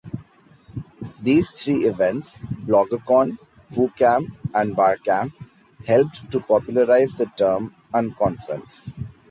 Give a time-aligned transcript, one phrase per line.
[1.21, 3.37] These three events, BloggerCon,
[3.71, 5.31] Foo Camp and BarCamp
[5.85, 8.91] helped to popularize the term "unconference".